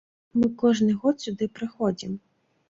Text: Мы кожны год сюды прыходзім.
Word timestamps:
Мы 0.39 0.47
кожны 0.63 0.95
год 1.03 1.21
сюды 1.27 1.49
прыходзім. 1.59 2.17